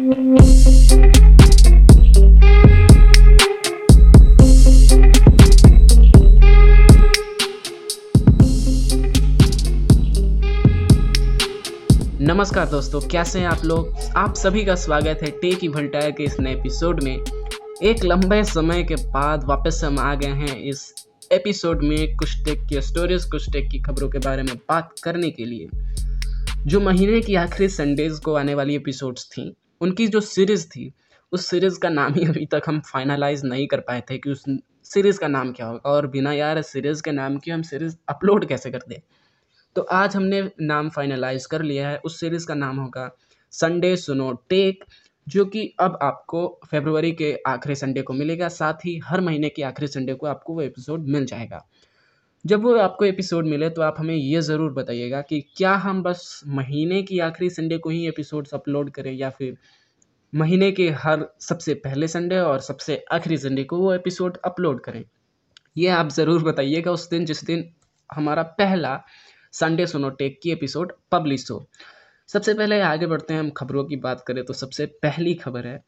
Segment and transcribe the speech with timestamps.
[0.00, 0.30] नमस्कार
[12.66, 13.94] दोस्तों, कैसे हैं आप लोग?
[14.16, 17.18] आप सभी का स्वागत है टेक इवल्टायर के इस नए एपिसोड में।
[17.82, 20.94] एक लंबे समय के बाद वापस हम आ गए हैं इस
[21.32, 25.30] एपिसोड में कुछ टेक की स्टोरीज कुछ टेक की खबरों के बारे में बात करने
[25.30, 25.68] के लिए।
[26.66, 30.92] जो महीने की आखिरी संडेज को आने वाली एपिसोड्स थी। उनकी जो सीरीज़ थी,
[31.32, 34.44] उस सीरीज़ का नाम ही अभी तक हम फाइनलाइज नहीं कर पाए थे कि उस
[34.84, 38.46] सीरीज़ का नाम क्या होगा। और बिना यार सीरीज़ के नाम की हम सीरीज़ अपलोड
[38.46, 38.98] कैसे कर दें
[39.76, 43.10] तो आज हमने नाम फाइनलाइज कर लिया है। उस सीरीज़ का नाम होगा
[43.52, 44.84] संडे सुनो टेक
[45.26, 49.62] जो कि अब आपको फेबरवरी के आखिरी संडे को मिलेगा। साथ ही हर महीने के
[49.62, 51.66] आखिरी संडे को आपको वो एपिसोड मिल जाएगा।
[52.44, 56.40] जब वो आपको एपिसोड मिले तो आप हमें ये ज़रूर बताइएगा कि क्या हम बस
[56.48, 59.56] महीने की आखिरी संडे को ही एपिसोड्स अपलोड करें, या फिर
[60.32, 65.04] महीने के हर सबसे पहले संडे और सबसे आखिरी संडे को वो एपिसोड अपलोड करें।
[65.76, 67.68] ये आप ज़रूर बताइएगा उस दिन, जिस दिन
[68.10, 69.00] हमारा पहला
[69.54, 71.64] संडे सुनो टेक की एपिसोड पब्लिश हो।
[72.28, 75.82] सबसे पहले आगे बढ़ते हैं, हम खबरों की बात करें तो सबसे पहली खबर है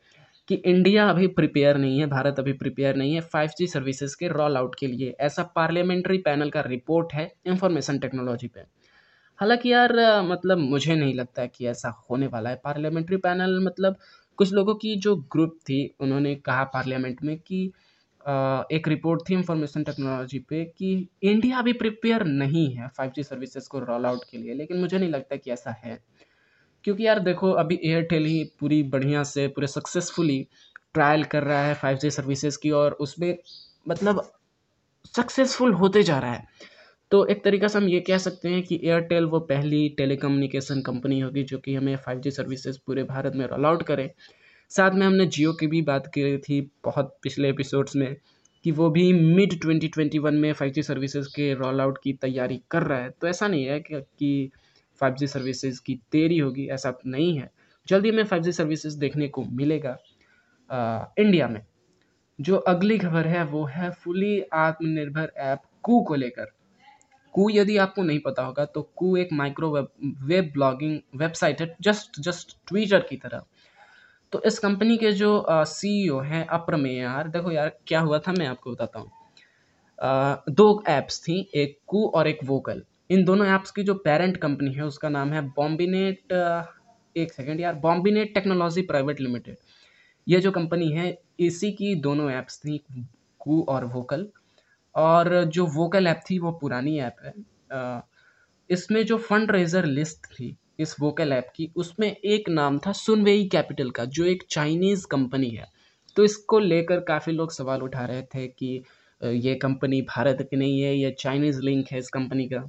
[0.49, 4.57] कि इंडिया अभी प्रिपेयर नहीं है, भारत अभी प्रिपेयर नहीं है 5G सर्विसेज़ के रोल
[4.57, 8.61] आउट के लिए। ऐसा पार्लियामेंट्री पैनल का रिपोर्ट है इंफॉर्मेशन टेक्नोलॉजी पे।
[9.39, 9.93] हालाँकि यार
[10.25, 13.97] मतलब मुझे नहीं लगता है कि ऐसा होने वाला है पार्लियामेंट्री पैनल मतलब
[14.39, 17.65] कुछ लोगों की जो ग्रुप थी, उन्होंने कहा पार्लियामेंट में कि
[18.77, 20.91] एक रिपोर्ट थी इंफॉर्मेशन टेक्नोलॉजी पे कि
[21.23, 24.99] इंडिया अभी प्रिपेयर नहीं है फाइव जी सर्विसेज़ को रोल आउट के लिए। लेकिन मुझे
[24.99, 25.99] नहीं लगता कि ऐसा है।
[26.85, 30.47] क्योंकि यार देखो अभी एयरटेल ही पूरी बढ़िया से पूरे सक्सेसफुली
[30.95, 33.39] ट्रायल कर रहा है फाइव जी सर्विसेज़ की और उसमें
[33.89, 34.33] मतलब
[35.17, 36.47] सक्सेसफुल होते जा रहा है।
[37.11, 41.21] तो एक तरीका से हम ये कह सकते हैं कि एयरटेल वो पहली टेलीकम्युनिकेशन कंपनी
[41.21, 44.15] होगी जो कि हमें फाइव जी सर्विसेज़ पूरे भारत में रोल आउट करे।
[44.71, 48.17] साथ में हमने जियो की भी बात की थी बहुत पिछले एपिसोड्स में
[48.65, 52.99] कि वो भी मिड 2021 में 5G सर्विसेज़ के रोल आउट की तैयारी कर रहा
[52.99, 54.51] है। तो ऐसा नहीं है कि, कि
[55.03, 57.51] 5G सर्विसेज़ की देरी होगी ऐसा नहीं है।
[57.89, 59.97] जल्दी हमें 5G सर्विसेज़ देखने को मिलेगा
[60.71, 61.61] आ, इंडिया में।
[62.39, 66.47] जो अगली खबर है वो है फुली आत्मनिर्भर ऐप कू को लेकर।
[67.35, 69.89] कू यदि आपको नहीं पता होगा तो कू एक micro web
[70.23, 73.43] web blogging website है जस्ट जस्ट ट्विटर की तरह।
[74.33, 78.19] तो इस कंपनी के जो सी ई ओ हैं अप्रमेय यार देखो यार क्या हुआ
[78.19, 79.11] था मैं आपको बताता हूँ।
[80.51, 84.73] दो ऐप्स थी एक कू और एक वोकल इन दोनों ऐप्स की जो पेरेंट कंपनी
[84.73, 86.33] है, उसका नाम है बॉम्बिनेट
[87.17, 89.57] एक सेकेंड यार बॉम्बिनेट टेक्नोलॉजी प्राइवेट लिमिटेड
[90.27, 92.81] ये जो कंपनी है, इसी की दोनों ऐप्स थी
[93.41, 94.27] कू और वोकल
[94.95, 97.33] और जो वोकल ऐप थी, वो पुरानी ऐप है।
[98.71, 103.49] इसमें जो फंड रेजर लिस्ट थी, इस वोकल ऐप की, उसमें एक नाम था सुनवेई
[103.49, 105.67] कैपिटल का, जो एक चाइनीज़ कंपनी है।
[106.17, 108.83] तो इसको लेकर काफ़ी लोग सवाल उठा रहे थे कि
[109.21, 112.69] ये कंपनी भारत की नहीं है, ये चाइनीज़ लिंक है इस कंपनी का।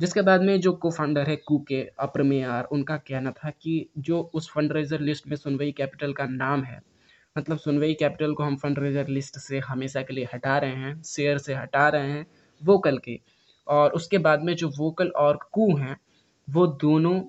[0.00, 4.20] जिसके बाद में जो को फाउंडर है कू के अप्रमेयार, उनका कहना था कि जो
[4.34, 6.80] उस फंड रेजर लिस्ट में सुनवई कैपिटल का नाम है
[7.36, 11.02] मतलब सुनवई कैपिटल को हम फंड रेजर लिस्ट से हमेशा के लिए हटा रहे हैं
[11.02, 12.26] शेयर से हटा रहे हैं
[12.62, 13.18] वोकल के।
[13.66, 15.96] और उसके बाद में जो वोकल और कू हैं,
[16.48, 17.20] वो दोनों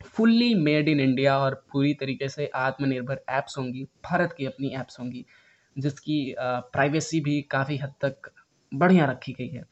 [0.00, 4.98] फुल्ली मेड इन इंडिया और पूरी तरीके से आत्मनिर्भर ऐप्स होंगी, भारत की अपनी ऐप्स
[5.00, 5.24] होंगी,
[5.76, 8.30] जिसकी प्राइवेसी भी काफ़ी हद तक
[8.72, 9.64] बढ़िया रखी गई है।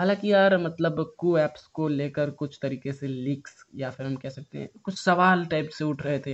[0.00, 4.28] हालाँकि यार मतलब कू ऐप्स को लेकर कुछ तरीके से लीक्स या फिर हम कह
[4.28, 6.32] सकते हैं, कुछ सवाल टाइप से उठ रहे थे।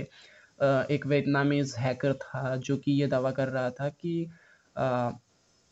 [0.93, 4.29] एक वियतनामीज हैकर था जो कि ये दावा कर रहा था कि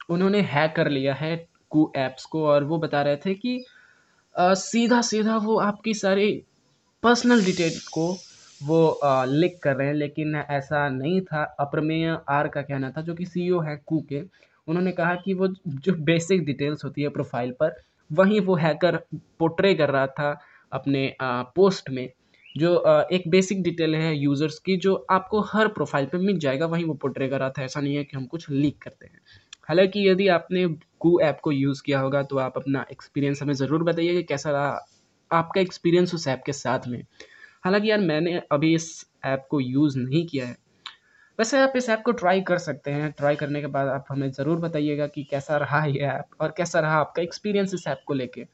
[0.09, 1.35] उन्होंने हैक कर लिया है
[1.72, 3.63] कू ऐप्स को और वो बता रहे थे कि
[4.35, 6.31] सीधा सीधा वो आपकी सारी
[7.03, 8.07] पर्सनल डिटेल को
[8.61, 13.13] वो लिक कर रहे हैं। लेकिन ऐसा नहीं था। अप्रमेय आर का कहना था जो
[13.16, 14.23] कि सीईओ है कू के।
[14.68, 17.76] उन्होंने कहा कि वो जो बेसिक डिटेल्स होती है प्रोफ़ाइल पर,
[18.09, 18.98] वहीं वो हैकर
[19.40, 20.38] पोट्रे कर रहा था
[20.72, 22.09] अपने पोस्ट में,
[22.56, 26.85] जो एक बेसिक डिटेल है यूज़र्स की, जो आपको हर प्रोफ़ाइल पे मिल जाएगा, वहीं
[26.85, 29.20] वो पोट्रे कर रहा था। ऐसा नहीं है कि हम कुछ लीक करते हैं।
[29.70, 30.66] हालाँकि यदि आपने
[31.00, 34.52] कू ऐप को यूज़ किया होगा तो आप अपना एक्सपीरियंस हमें ज़रूर बताइए कि कैसा
[34.52, 34.79] रहा
[35.32, 37.02] आपका एक्सपीरियंस उस ऐप के साथ में।
[37.64, 40.58] हालाँकि यार, मैंने अभी इस ऐप को यूज़ नहीं किया है।
[41.40, 44.29] वैसे आप इस ऐप को ट्राई कर सकते हैं। ट्राई करने के बाद आप हमें
[44.32, 48.14] ज़रूर बताइएगा कि कैसा रहा ये ऐप और कैसा रहा आपका एक्सपीरियंस इस ऐप को
[48.14, 48.46] लेके।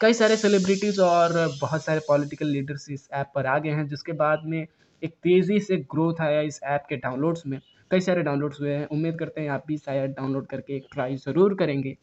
[0.00, 4.12] कई सारे सेलिब्रिटीज़ और बहुत सारे पॉलिटिकल लीडर्स इस ऐप पर आ गए हैं, जिसके
[4.14, 4.66] बाद में
[5.02, 8.86] एक तेज़ी से ग्रोथ आया इस ऐप के डाउनलोड्स में। कई सारे डाउनलोड्स हुए हैं।
[8.88, 11.96] उम्मीद करते हैं आप भी शायद डाउनलोड करके एक ट्राई ज़रूर करेंगे।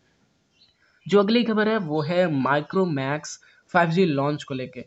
[1.05, 3.39] जो अगली खबर है, वो है माइक्रोमैक्स
[3.73, 4.85] फाइव जी लॉन्च को लेके।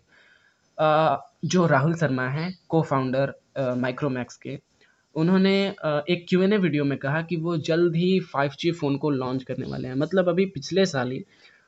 [1.46, 3.34] जो राहुल शर्मा हैं को फाउंडर
[3.78, 4.58] माइक्रोमैक्स के।
[5.16, 5.54] उन्होंने
[6.10, 9.10] एक क्यू एन ए वीडियो में कहा कि वो जल्द ही फाइव जी फ़ोन को
[9.12, 11.24] लॉन्च करने वाले हैं। मतलब अभी पिछले साल ही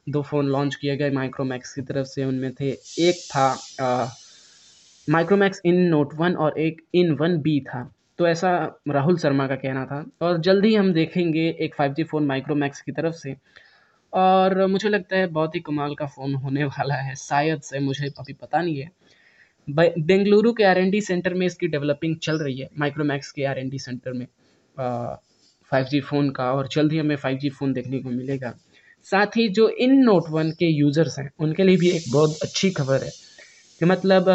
[0.06, 2.70] दो फ़ोन लॉन्च किए गए माइक्रोमैक्स की तरफ़ से। उनमें थे,
[3.00, 3.48] एक था
[5.08, 7.82] माइक्रोमैक्स इन नोट वन और एक इन वन बी था।
[8.18, 8.50] तो ऐसा
[8.88, 12.80] राहुल शर्मा का कहना था। और जल्द ही हम देखेंगे एक फाइव जी फ़ोन माइक्रोमैक्स
[12.82, 13.34] की तरफ़ से।
[14.12, 18.06] और मुझे लगता है बहुत ही कमाल का फ़ोन होने वाला है। शायद से, मुझे
[18.18, 18.90] अभी पता नहीं है।
[19.68, 23.58] बेंगलुरु के आर एन डी सेंटर में इसकी डेवलपिंग चल रही है माइक्रोमैक्स के आर
[23.58, 24.26] एन डी सेंटर में।
[25.72, 28.54] फाइव जी फ़ोन का और जल्द ही हमें फाइव जी फ़ोन देखने को मिलेगा।
[29.06, 32.70] साथ ही जो इन नोट वन के यूज़र्स हैं, उनके लिए भी एक बहुत अच्छी
[32.70, 33.10] खबर है।
[33.80, 34.28] कि मतलब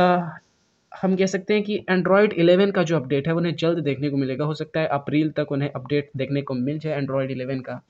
[0.91, 4.17] हम कह सकते हैं कि एंड्रॉयड 11 का जो अपडेट है, उन्हें जल्द देखने को
[4.17, 7.81] मिलेगा। हो सकता है अप्रैल तक उन्हें अपडेट देखने को मिल जाए एंड्रॉयड 11 का।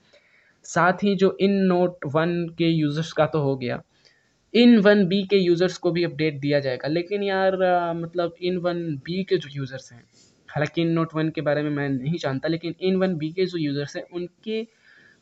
[0.64, 3.82] साथ ही जो इन नोट वन के यूज़र्स का तो हो गया।
[4.54, 8.56] इन वन बी के यूज़र्स को भी अपडेट दिया जाएगा। लेकिन यार आ, मतलब इन
[8.58, 10.02] वन बी के जो यूज़र्स हैं
[10.48, 13.46] हालाँकि इन नोट वन के बारे में मैं नहीं जानता लेकिन इन वन बी के
[13.46, 14.62] जो यूज़र्स हैं उनके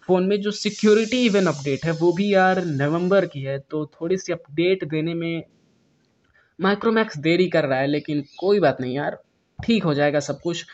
[0.09, 4.17] फ़ोन में जो सिक्योरिटी इवन अपडेट है वो भी यार नवंबर की है तो थोड़ी
[4.17, 5.43] सी अपडेट देने में
[6.59, 9.19] माइक्रोमैक्स देरी कर रहा है लेकिन कोई बात नहीं यार
[9.59, 10.65] ठीक हो जाएगा सब कुछ।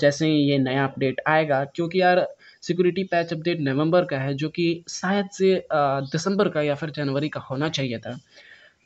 [0.00, 2.26] जैसे ही ये नया अपडेट आएगा क्योंकि यार
[2.62, 7.28] सिक्योरिटी पैच अपडेट नवंबर का है, जो कि शायद से दिसंबर का या फिर जनवरी
[7.28, 8.18] का होना चाहिए था।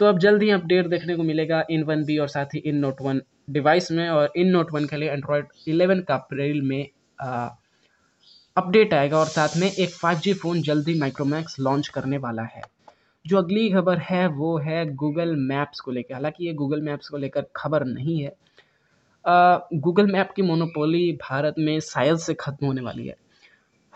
[0.01, 2.77] तो अब जल्द ही अपडेट देखने को मिलेगा इन वन बी और साथ ही इन
[2.77, 3.21] नोट वन
[3.51, 6.89] डिवाइस में, और इन नोट वन के लिए एंड्रॉयड इलेवन का अप्रैल में
[8.57, 12.63] अपडेट आएगा, और साथ में एक 5G फ़ोन जल्द ही माइक्रोमैक्स लॉन्च करने वाला है।
[13.25, 17.17] जो अगली खबर है, वो है गूगल मैप्स को लेकर। हालाँकि ये गूगल मैप्स को
[17.17, 18.33] लेकर खबर नहीं है।
[19.77, 23.17] गूगल मैप की मोनोपोली भारत में शायद से ख़त्म होने वाली है।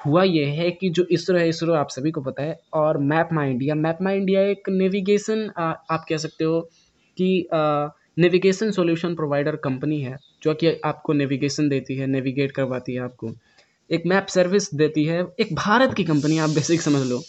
[0.00, 3.29] हुआ ये है कि जो इसरो है, इसरो आप सभी को पता है, और map
[3.32, 3.75] my India.
[3.75, 6.61] Map my India एक नेविगेशन आप कह सकते हो
[7.17, 7.49] कि
[8.19, 13.31] नेविगेशन सॉल्यूशन प्रोवाइडर कंपनी है, जो कि आपको नेविगेशन देती है नेविगेट करवाती है आपको।
[13.91, 17.20] एक मैप सर्विस देती है, एक भारत की कंपनी आप बेसिक समझ लो।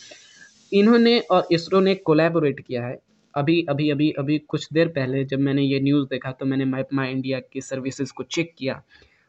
[0.71, 2.97] इन्होंने और इसरो ने कोलैबोरेट किया है।
[3.33, 6.87] अभी अभी अभी अभी कुछ देर पहले जब मैंने ये न्यूज़ देखा तो मैंने मैप
[6.93, 8.81] माई इंडिया की सर्विसेज़ को चेक किया।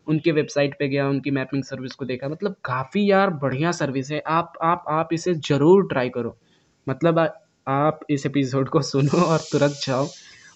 [0.07, 4.23] उनके वेबसाइट पे गया उनकी मैपिंग सर्विस को देखा। मतलब काफ़ी यार बढ़िया सर्विस है।
[4.27, 6.37] आप आप आप इसे ज़रूर ट्राई करो।
[6.87, 7.27] मतलब आ,
[7.67, 10.07] आप इस एपिसोड को सुनो और तुरंत जाओ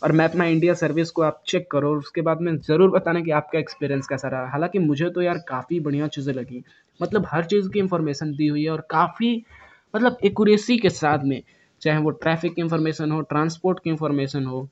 [0.02, 3.20] और मैप माई इंडिया सर्विस को आप चेक करो और उसके बाद में ज़रूर बताना
[3.20, 6.62] कि आपका एक्सपीरियंस कैसा रहा। हालाँकि मुझे तो यार काफ़ी बढ़िया चीज़ें लगी।
[7.00, 9.30] मतलब हर चीज़ की इन्फॉर्मेशन दी हुई है और काफ़ी
[9.94, 11.40] मतलब एक्यूरेसी के साथ में
[11.82, 14.68] चाहे वो ट्रैफ़िक की इन्फॉर्मेशन हो ट्रांसपोर्ट की इन्फॉर्मेशन हो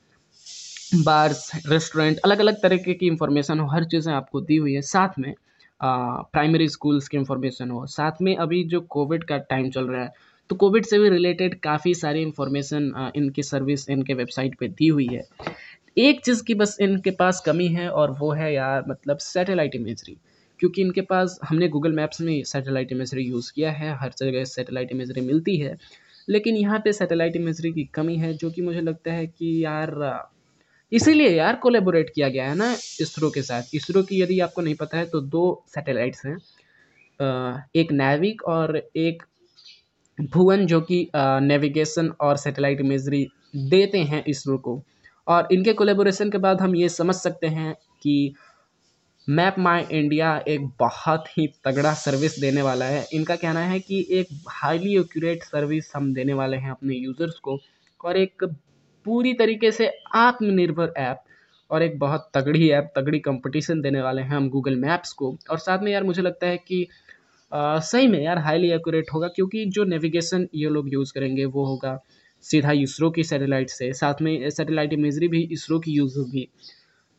[0.91, 5.19] बार्स रेस्टोरेंट अलग अलग तरीके की इंफॉर्मेशन हो, हर चीज़ें आपको दी हुई है। साथ
[5.19, 5.33] में
[5.81, 10.13] प्राइमरी स्कूल्स की इंफॉर्मेशन हो। साथ में अभी जो कोविड का टाइम चल रहा है
[10.51, 15.07] तो कोविड से भी रिलेटेड काफ़ी सारी इंफॉर्मेशन इनकी सर्विस इनके वेबसाइट पे दी हुई
[15.07, 15.23] है।
[15.99, 20.17] एक चीज़ की बस इनके पास कमी है और वो है यार मतलब सैटेलाइट इमेजरी
[20.61, 24.93] क्योंकि इनके पास, हमने गूगल मैप्स में सैटेलाइट इमेजरी यूज़ किया है, हर जगह सैटेलाइट
[24.93, 25.77] इमेजरी मिलती है।
[26.29, 29.91] लेकिन यहाँ पे सैटेलाइट इमेजरी की कमी है, जो कि मुझे लगता है कि यार
[30.95, 34.75] इसीलिए यार कोलेबोरेट किया गया है ना इसरो के साथ। इसरो की यदि आपको नहीं
[34.75, 35.45] पता है तो दो
[35.75, 36.37] सैटेलाइट्स हैं
[37.77, 39.23] एक नैविक और एक
[40.19, 43.27] भुवन जो कि नेविगेशन और सैटेलाइट इमेजरी
[43.71, 44.83] देते हैं इसरो को।
[45.27, 48.35] और इनके कोलेबोरेशन के बाद हम ये समझ सकते हैं कि
[49.29, 54.07] मैप माई इंडिया एक बहुत ही तगड़ा सर्विस देने वाला है। इनका कहना है कि
[54.11, 57.59] एक हाईली एक्यूरेट सर्विस हम देने वाले हैं अपने यूज़र्स को।
[58.01, 58.45] और एक
[59.07, 61.23] पूरी तरीके से आत्मनिर्भर ऐप
[61.71, 65.59] और एक बहुत तगड़ी ऐप तगड़ी कंपटीशन देने वाले हैं हम गूगल मैप्स को। और
[65.59, 66.87] साथ में यार मुझे लगता है कि
[67.53, 71.65] आ, सही में यार हाईली एक्यूरेट होगा क्योंकि जो नेविगेशन ये लोग यूज़ करेंगे वो
[71.67, 71.99] होगा
[72.45, 76.49] सीधा इसरो की सैटेलाइट से साथ में सैटेलाइट इमेजरी भी इसरो की यूज़ होगी।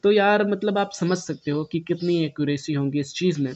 [0.04, 3.54] तो यार मतलब आप समझ सकते हो कि कितनी एक्यूरेसी होंगी इस चीज़ में।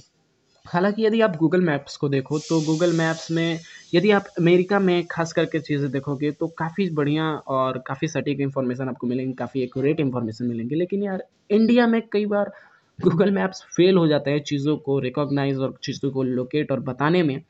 [0.66, 3.60] हालाँकि यदि आप गूगल मैप्स को देखो तो गूगल मैप्स में
[3.94, 8.90] यदि आप अमेरिका में खास करके चीज़ें देखोगे तो काफ़ी बढ़िया और काफ़ी सटीक इन्फॉर्मेशन
[8.90, 12.52] आपको मिलेंगी, काफ़ी एक्यूरेट इन्फॉर्मेशन मिलेंगी। लेकिन यार इंडिया में कई बार
[13.00, 17.24] गूगल मैप्स फेल हो जाते हैं चीज़ों को रिकॉग्नाइज और चीज़ों को लोकेट और बताने
[17.24, 17.42] में,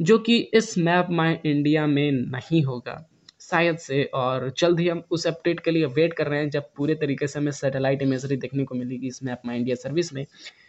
[0.00, 3.04] जो कि इस मैप माई इंडिया में नहीं होगा।
[3.40, 6.70] शायद से, और जल्द ही हम उस अपडेट के लिए वेट कर रहे हैं, जब
[6.76, 10.26] पूरे तरीके से हमें सैटेलाइट इमेजरी देखने को मिलेगी इस मैप माई इंडिया सर्विस में।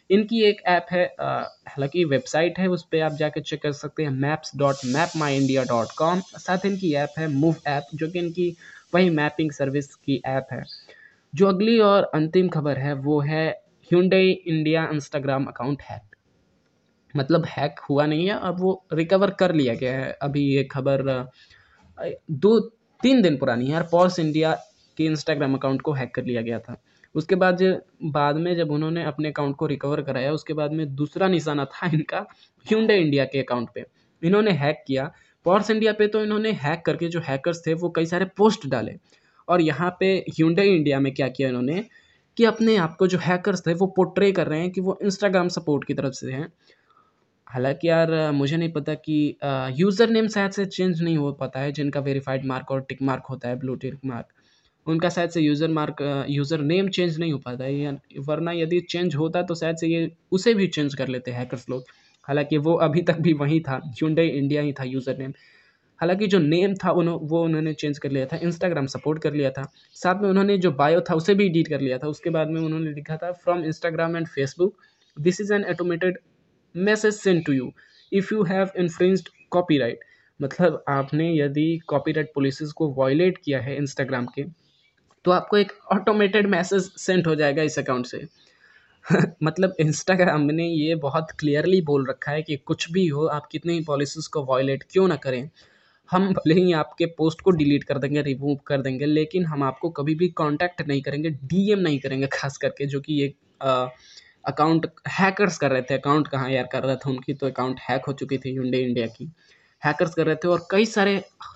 [0.09, 4.09] इनकी एक ऐप है हालाँकि वेबसाइट है, उस पर आप जाकर चेक कर सकते हैं
[4.11, 8.19] maps dot map my India dot com साथ इनकी ऐप है मूव ऐप जो कि
[8.19, 8.55] इनकी
[8.95, 10.63] वही मैपिंग सर्विस की ऐप है।
[11.33, 13.47] जो अगली और अंतिम खबर है, वो है
[13.91, 16.15] Hyundai India Instagram account hack
[17.13, 21.03] मतलब हैक हुआ नहीं है, अब वो रिकवर कर लिया गया है। अभी ये खबर
[22.31, 22.59] दो,
[23.03, 24.53] तीन दिन पुरानी है यार पॉर्स इंडिया
[24.97, 26.75] के इंस्टाग्राम अकाउंट को हैक कर लिया गया था।
[27.15, 27.61] उसके बाद
[28.03, 31.89] बाद में जब उन्होंने अपने अकाउंट को रिकवर कराया, उसके बाद में दूसरा निशाना था
[31.93, 32.25] इनका
[32.65, 33.85] ह्यूंडे इंडिया के अकाउंट पे।
[34.21, 35.11] इन्होंने हैक किया।
[35.45, 38.95] पॉर्स इंडिया पे तो इन्होंने हैक करके जो हैकर्स थे, वो कई सारे पोस्ट डाले।
[39.47, 41.83] और यहाँ पे ह्यूंडे इंडिया में क्या किया इन्होंने
[42.37, 45.47] कि अपने आप को जो हैकर्स थे, वो पोर्ट्रे कर रहे हैं कि वो इंस्टाग्राम
[45.47, 46.51] सपोर्ट की तरफ़ से हैं।
[47.47, 49.37] हालाँकि यार, मुझे नहीं पता कि
[49.79, 53.23] यूज़र नेम शायद से चेंज नहीं हो पाता है, जिनका वेरीफाइड मार्क और टिक मार्क
[53.29, 54.27] होता है ब्लू टिक मार्क
[54.87, 59.15] उनका शायद से user mark user name change नहीं हो पाता है वरना यदि चेंज
[59.15, 61.83] होता तो शायद से ये उसे भी चेंज कर लेते हैकर्स लोग।
[62.27, 65.33] हालाँकि वो अभी तक भी वहीं था ह्यूंडई इंडिया ही था यूज़र नेम
[65.99, 69.51] हालाँकि जो नेम था उन्हों, वो उन्होंने चेंज कर लिया था इंस्टाग्राम सपोर्ट कर लिया
[69.51, 69.63] था।
[69.95, 72.59] साथ में उन्होंने जो बायो था उसे भी एडिट कर लिया था। उसके बाद में
[72.61, 74.75] उन्होंने लिखा था from Instagram and Facebook
[75.17, 76.17] this is an automated
[76.75, 77.71] message send to you
[78.11, 79.99] if you have infringed copyright
[80.39, 84.43] मतलब आपने यदि कॉपीराइट पॉलिसीज़ को वॉयलेट किया है इंस्टाग्राम के
[85.25, 88.27] तो आपको एक ऑटोमेटेड मैसेज सेंड हो जाएगा इस अकाउंट से।
[89.43, 93.73] मतलब इंस्टाग्राम ने ये बहुत क्लियरली बोल रखा है कि कुछ भी हो, आप कितने
[93.73, 95.49] ही पॉलिसीज़ को वॉयलेट क्यों ना करें।
[96.11, 99.89] हम भले ही आपके पोस्ट को डिलीट कर देंगे रिमूव कर देंगे, लेकिन हम आपको
[99.89, 103.33] कभी भी कांटेक्ट नहीं करेंगे डीएम नहीं करेंगे, खास करके जो कि ये
[104.45, 108.05] अकाउंट हैकर्स कर रहे थे। अकाउंट कहाँ यार कर रहे थे उनकी तो अकाउंट हैक
[108.05, 109.31] हो चुकी थी यूंडे इंडिया की।
[109.85, 111.15] हैकर्स कर रहे थे और कई सारे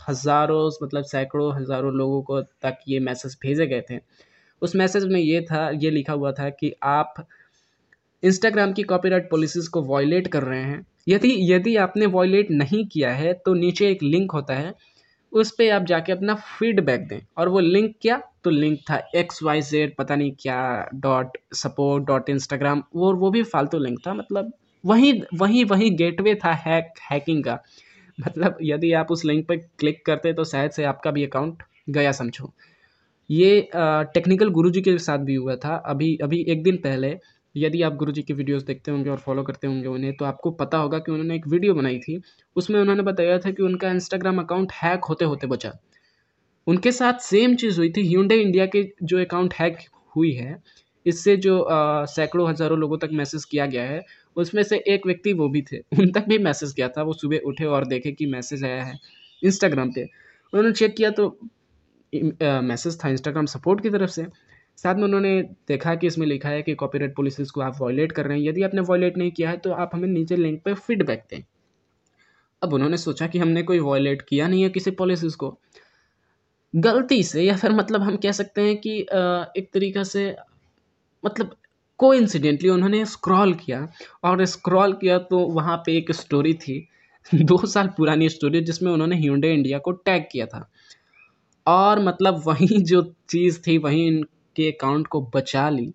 [0.10, 4.00] हज़ारों मतलब सैकड़ों, हज़ारों लोगों को तक ये मैसेज भेजे गए थे।
[4.62, 7.26] उस मैसेज में ये था, ये लिखा हुआ था कि आप
[8.24, 13.14] इंस्टाग्राम की कॉपीराइट पॉलिसीज़ को वॉयलेट कर रहे हैं। यदि यदि आपने वॉयलेट नहीं किया
[13.14, 14.74] है तो नीचे एक लिंक होता है,
[15.32, 18.22] उस पर आप जाके अपना फीडबैक दें। और वो लिंक क्या?
[18.44, 23.30] तो लिंक था एक्स वाई जेड पता नहीं क्या डॉट सपोर्ट डॉट इंस्टाग्राम वो वो
[23.32, 24.52] भी फालतू लिंक था मतलब
[24.84, 27.58] वहीं वहीं वहीं गेटवे था हैक हैकिंग का।
[28.28, 32.12] मतलब यदि आप उस लिंक पर क्लिक करते तो शायद से आपका भी अकाउंट गया
[32.12, 32.52] समझो।
[33.30, 37.18] ये टेक्निकल गुरुजी के साथ भी हुआ था। अभी अभी एक दिन पहले
[37.56, 40.52] यदि आप गुरु जी की वीडियोस देखते होंगे और फॉलो करते होंगे उन्हें तो आपको
[40.54, 42.22] पता होगा कि उन्होंने एक वीडियो बनाई थी।
[42.56, 45.72] उसमें उन्होंने बताया था कि उनका इंस्टाग्राम अकाउंट हैक होते होते बचा।
[46.68, 49.78] उनके साथ सेम चीज़ हुई थी। ह्यूंडे इंडिया के जो अकाउंट हैक
[50.16, 50.62] हुई है,
[51.06, 51.66] इससे जो
[52.08, 54.02] सैकड़ों, हज़ारों लोगों तक मैसेज किया गया है
[54.40, 57.40] उसमें से एक व्यक्ति वो भी थे। उन तक भी मैसेज किया था, वो सुबह
[57.46, 58.98] उठे और देखे कि मैसेज आया है
[59.42, 61.28] इंस्टाग्राम पे। उन्होंने चेक किया तो
[62.44, 64.26] मैसेज था इंस्टाग्राम सपोर्ट की तरफ़ से।
[64.78, 68.26] साथ में उन्होंने देखा कि इसमें लिखा है कि कॉपीराइट पॉलिसीज़ को आप वॉयलेट कर
[68.26, 71.24] रहे हैं। यदि आपने वॉयलेट नहीं किया है तो आप हमें नीचे लिंक पर फीडबैक
[71.32, 71.42] दें।
[72.62, 75.58] अब उन्होंने सोचा कि हमने कोई वॉयलेट किया नहीं है किसी पॉलिसीज़ को।
[76.74, 80.26] गलती से या फिर मतलब हम कह सकते हैं कि एक तरीका से
[81.24, 81.56] मतलब
[82.00, 83.88] को इंसिडेंटली उन्होंने स्क्रॉल किया
[84.24, 86.88] और स्क्रॉल किया तो वहाँ पे एक स्टोरी थी,
[87.36, 90.70] दो साल पुरानी स्टोरी जिसमें उन्होंने ह्यूडे इंडिया को टैग किया था।
[91.68, 95.94] और मतलब वही जो चीज़ थी, वही इनके अकाउंट को बचा ली।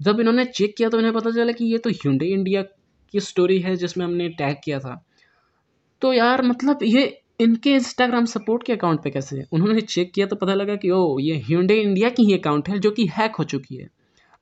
[0.00, 2.62] जब इन्होंने चेक किया तो इन्हें पता चला कि ये तो ह्यूंडे इंडिया
[3.14, 5.04] की स्टोरी है जिसमें हमने टैग किया था।
[6.02, 9.36] तो यार मतलब ये इनके इंस्टाग्राम सपोर्ट के अकाउंट पे कैसे?
[9.36, 12.68] है उन्होंने चेक किया तो पता लगा कि ओ ये ह्यूंडे इंडिया की ही अकाउंट
[12.68, 13.88] है जो कि हैक हो चुकी है।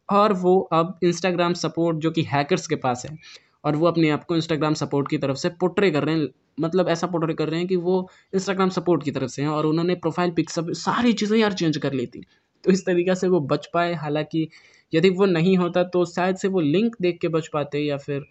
[0.09, 3.17] और वो अब इंस्टाग्राम सपोर्ट जो कि हैकर्स के पास है,
[3.65, 6.29] और वो अपने आप को इंस्टाग्राम सपोर्ट की तरफ़ से पोट्रे कर रहे हैं
[6.61, 9.67] मतलब ऐसा पोट्रे कर रहे हैं कि वो इंस्टाग्राम सपोर्ट की तरफ़ से हैं, और
[9.67, 12.23] उन्होंने प्रोफ़ाइल पिक सब, सारी चीज़ें यार चेंज कर ली थी।
[12.65, 14.49] तो इस तरीक़े से वो बच पाए, हालाँकि
[14.93, 18.25] यदि वो नहीं होता तो शायद से वो लिंक देख के बच पाते या फिर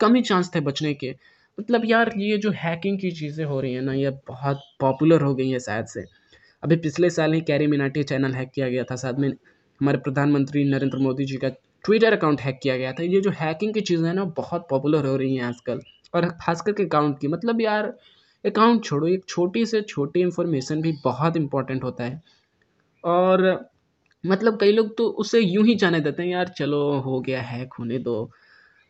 [0.00, 1.10] कम ही चांस थे बचने के।
[1.58, 5.34] मतलब यार, ये जो हैकिंग की चीज़ें हो रही हैं ना, ये बहुत पॉपुलर हो
[5.34, 6.04] गई हैं शायद से।
[6.62, 9.32] अभी पिछले साल ही कैरी मिनाटी चैनल हैक किया गया था साथ में
[9.80, 11.48] हमारे प्रधानमंत्री नरेंद्र मोदी जी का
[11.84, 15.06] ट्विटर अकाउंट हैक किया गया था। ये जो हैकिंग की चीज़ें हैं ना, बहुत पॉपुलर
[15.06, 15.80] हो रही हैं आजकल।
[16.14, 17.92] और खास करके अकाउंट की मतलब यार
[18.44, 22.20] अकाउंट छोड़ो, एक छोटी से छोटी इन्फॉर्मेशन भी बहुत इंपॉर्टेंट होता है।
[23.04, 23.70] और
[24.24, 27.74] मतलब कई लोग तो उसे यूँ ही जाने देते हैं, यार, चलो, हो गया हैक
[27.78, 28.30] होने दो।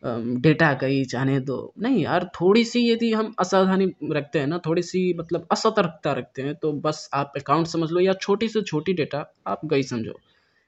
[0.03, 4.81] डेटा कहीं जाने दो। नहीं यार थोड़ी सी यदि हम असावधानी रखते हैं ना थोड़ी
[4.81, 8.93] सी मतलब असतर्कता रखते हैं तो बस आप अकाउंट समझ लो या छोटी से छोटी
[8.93, 10.13] डेटा आप गई समझो।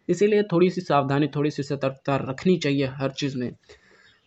[0.09, 3.51] इसीलिए थोड़ी सी सावधानी थोड़ी सी सतर्कता रखनी चाहिए हर चीज़ में।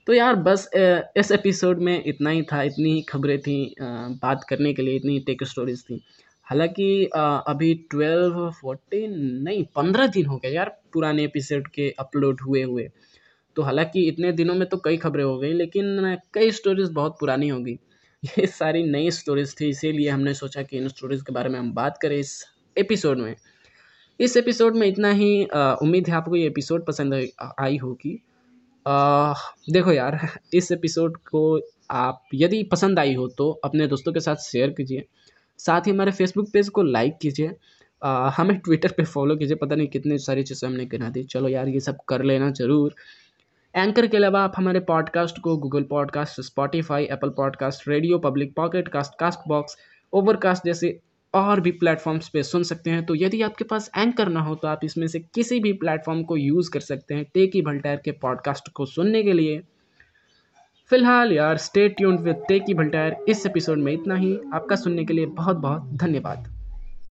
[0.07, 0.69] तो यार बस
[1.17, 5.19] इस एपिसोड में इतना ही था, इतनी ही खबरें थी बात करने के लिए, इतनी
[5.21, 6.01] टेक स्टोरीज थी।
[6.47, 9.15] हालाँकि अभी ट्वेल्व फोर्टीन
[9.45, 12.89] नहीं, पंद्रह दिन हो गए यार पुराने एपिसोड के अपलोड हुए हुए।
[13.57, 17.49] तो हालाँकि इतने दिनों में तो कई खबरें हो गई, लेकिन कई स्टोरीज़ बहुत पुरानी
[17.49, 17.79] हो गई
[18.39, 21.73] ये सारी नई स्टोरीज़ थी, इसीलिए हमने सोचा कि इन स्टोरीज़ के बारे में हम
[21.75, 22.45] बात करें इस
[22.77, 23.35] एपिसोड में।
[24.21, 25.45] इस एपिसोड में इतना ही।
[25.83, 27.15] उम्मीद है आपको ये एपिसोड पसंद
[27.61, 28.15] आई होगी।
[29.73, 30.19] देखो यार,
[30.55, 35.05] इस एपिसोड को आप यदि पसंद आई हो तो अपने दोस्तों के साथ शेयर कीजिए।
[35.59, 37.55] साथ ही हमारे फेसबुक पेज को लाइक कीजिए।
[38.37, 41.69] हमें ट्विटर पे फॉलो कीजिए, पता नहीं कितनी सारी चीज़ें हमने गिना दी। चलो यार,
[41.69, 42.95] ये सब कर लेना ज़रूर।
[43.75, 48.89] एंकर के अलावा आप हमारे पॉडकास्ट को Google podcast Spotify Apple podcast radio public pocket
[48.89, 49.77] cast cast box
[50.13, 50.99] overcast जैसे
[51.35, 54.69] और भी प्लेटफॉर्म्स पे सुन सकते हैं। तो यदि आपके पास एंकर ना हो तो
[54.69, 58.69] आप इसमें से किसी भी प्लेटफॉर्म को यूज़ कर सकते हैं टेकी भल्टायर के पॉडकास्ट
[58.69, 59.63] को सुनने के लिए।
[60.91, 65.15] फ़िलहाल यार स्टे ट्यून्ड विद टेकी भल्टायर इस एपिसोड में इतना ही। आपका सुनने के
[65.15, 66.54] लिए बहुत बहुत धन्यवाद।